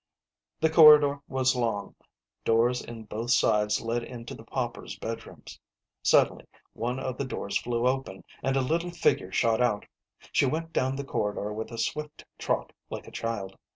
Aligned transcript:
The 0.61 0.69
corridor 0.71 1.21
was 1.27 1.55
long; 1.55 1.93
doors 2.43 2.81
in 2.81 3.03
both 3.03 3.29
sides 3.29 3.81
led 3.81 4.01
into 4.03 4.33
the 4.33 4.43
paupers 4.43 4.97
1 4.99 4.99
bedrooms. 4.99 5.59
Suddenly 6.01 6.47
one 6.73 6.99
of 6.99 7.19
the 7.19 7.23
doors 7.23 7.59
flew 7.59 7.85
open, 7.85 8.23
and 8.41 8.55
a 8.57 8.61
little 8.61 8.89
figure 8.89 9.31
shot 9.31 9.61
out. 9.61 9.85
She 10.31 10.47
went 10.47 10.73
down 10.73 10.95
the 10.95 11.03
corridor 11.03 11.53
with 11.53 11.69
a 11.71 11.77
swift 11.77 12.25
trot 12.39 12.73
like 12.89 13.07
a 13.07 13.11
child. 13.11 13.55